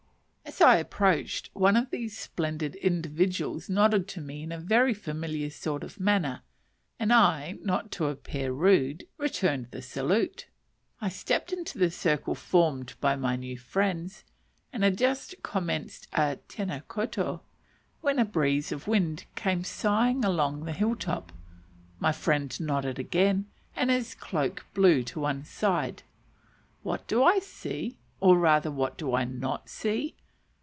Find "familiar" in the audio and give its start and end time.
4.93-5.49